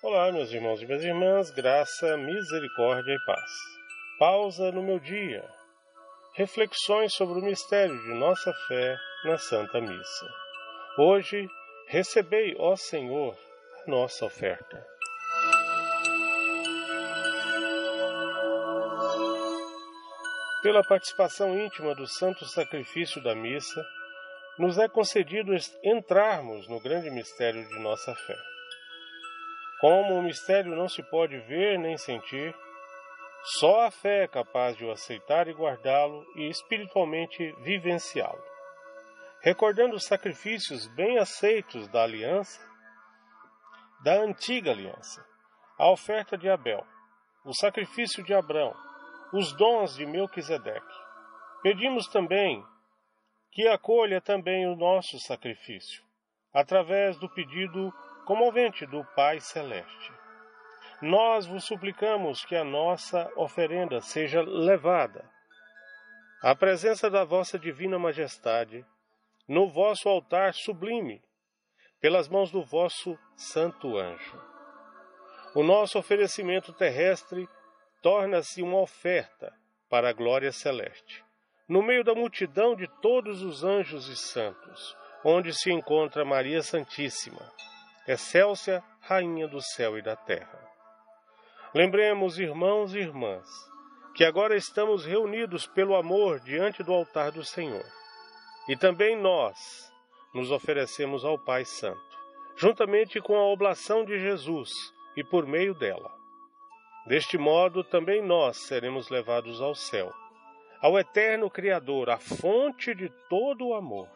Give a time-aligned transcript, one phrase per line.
[0.00, 3.50] Senhor, meus irmãos e minhas irmãs, graça, misericórdia e paz.
[4.18, 5.44] Pausa no meu dia.
[6.34, 8.96] Reflexões sobre o mistério de nossa fé
[9.26, 10.26] na Santa Missa.
[10.96, 11.46] Hoje,
[11.86, 13.36] recebei, ó Senhor,
[13.86, 14.86] a nossa oferta.
[20.62, 23.84] Pela participação íntima do santo sacrifício da missa,
[24.58, 25.52] nos é concedido
[25.84, 28.36] entrarmos no grande mistério de nossa fé.
[29.80, 32.54] Como o mistério não se pode ver nem sentir,
[33.58, 38.42] só a fé é capaz de o aceitar e guardá-lo e espiritualmente vivenciá-lo.
[39.40, 42.60] Recordando os sacrifícios bem aceitos da aliança,
[44.02, 45.24] da antiga aliança,
[45.78, 46.86] a oferta de Abel,
[47.42, 48.74] o sacrifício de Abraão,
[49.32, 50.94] os dons de Melquisedeque.
[51.62, 52.62] Pedimos também
[53.50, 56.02] que acolha também o nosso sacrifício,
[56.52, 57.90] através do pedido
[58.30, 60.12] comovente do Pai Celeste.
[61.02, 65.28] Nós vos suplicamos que a nossa oferenda seja levada
[66.40, 68.86] à presença da vossa divina majestade
[69.48, 71.20] no vosso altar sublime,
[72.00, 74.40] pelas mãos do vosso santo anjo.
[75.52, 77.48] O nosso oferecimento terrestre
[78.00, 79.52] torna-se uma oferta
[79.88, 81.24] para a glória celeste.
[81.68, 87.52] No meio da multidão de todos os anjos e santos, onde se encontra Maria Santíssima,
[88.08, 90.58] Excélsia, Rainha do céu e da terra.
[91.74, 93.46] Lembremos, irmãos e irmãs,
[94.14, 97.84] que agora estamos reunidos pelo amor diante do altar do Senhor.
[98.68, 99.92] E também nós
[100.34, 102.00] nos oferecemos ao Pai Santo,
[102.56, 104.70] juntamente com a oblação de Jesus
[105.16, 106.10] e por meio dela.
[107.06, 110.12] Deste modo, também nós seremos levados ao céu,
[110.80, 114.08] ao eterno Criador, a fonte de todo o amor.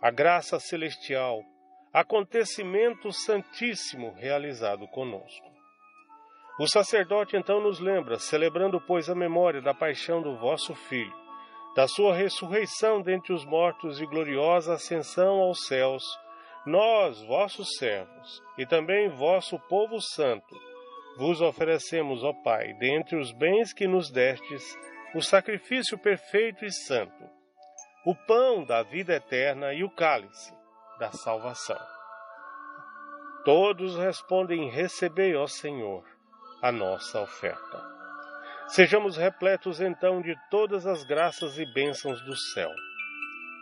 [0.00, 1.42] A graça celestial
[1.94, 5.46] acontecimento santíssimo realizado conosco.
[6.58, 11.14] O sacerdote então nos lembra, celebrando, pois, a memória da paixão do vosso Filho,
[11.76, 16.02] da sua ressurreição dentre os mortos e gloriosa ascensão aos céus,
[16.66, 20.56] nós, vossos servos, e também vosso povo santo,
[21.16, 24.76] vos oferecemos, ó Pai, dentre os bens que nos destes,
[25.14, 27.24] o sacrifício perfeito e santo,
[28.04, 30.52] o pão da vida eterna e o cálice
[30.98, 31.78] da salvação.
[33.44, 36.04] Todos respondem: Recebei, ó Senhor,
[36.62, 37.94] a nossa oferta.
[38.68, 42.70] Sejamos repletos então de todas as graças e bênçãos do céu.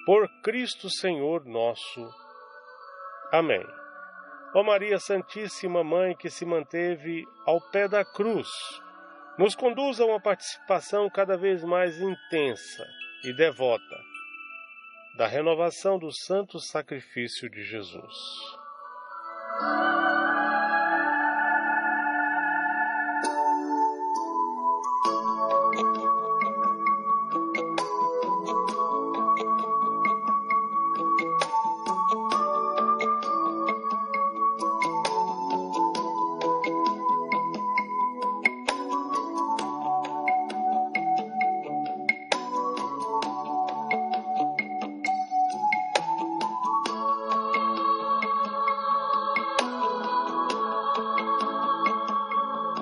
[0.06, 2.08] Por Cristo Senhor nosso.
[3.32, 3.64] Amém.
[4.54, 8.48] Ó Maria Santíssima Mãe que se manteve ao pé da cruz,
[9.38, 12.86] nos conduza a uma participação cada vez mais intensa
[13.24, 14.11] e devota
[15.16, 18.16] da renovação do santo sacrifício de Jesus.